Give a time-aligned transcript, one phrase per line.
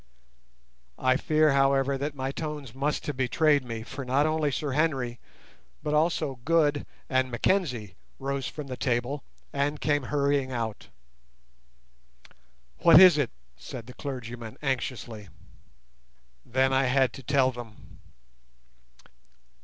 [0.97, 5.19] I fear, however, that my tones must have betrayed me, for not only Sir Henry
[5.83, 10.87] but also Good and Mackenzie rose from the table and came hurrying out.
[12.79, 15.29] "What is it?" said the clergyman, anxiously.
[16.43, 17.99] Then I had to tell them.